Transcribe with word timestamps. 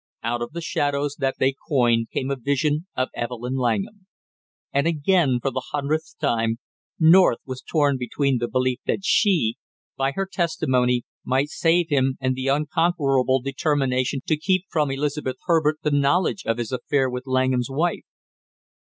Out 0.23 0.41
of 0.41 0.53
the 0.53 0.61
shadows 0.61 1.15
that 1.19 1.35
they 1.37 1.53
coined 1.69 2.09
came 2.09 2.31
a 2.31 2.35
vision 2.35 2.87
of 2.97 3.09
Evelyn 3.13 3.53
Langham. 3.53 4.07
And 4.73 4.87
again 4.87 5.37
for 5.39 5.51
the 5.51 5.61
hundredth 5.73 6.17
time, 6.19 6.57
North 6.99 7.37
was 7.45 7.61
torn 7.61 7.97
between 7.99 8.39
the 8.39 8.47
belief 8.47 8.79
that 8.87 9.05
she, 9.05 9.57
by 9.95 10.13
her 10.13 10.25
testimony, 10.25 11.03
might 11.23 11.49
save 11.49 11.89
him 11.89 12.17
and 12.19 12.33
the 12.35 12.47
unconquerable 12.47 13.43
determination 13.43 14.21
to 14.25 14.37
keep 14.39 14.63
from 14.71 14.89
Elizabeth 14.89 15.37
Herbert 15.45 15.77
the 15.83 15.91
knowledge 15.91 16.45
of 16.47 16.57
his 16.57 16.71
affair 16.71 17.07
with 17.07 17.27
Langham's 17.27 17.69
wife. 17.69 18.01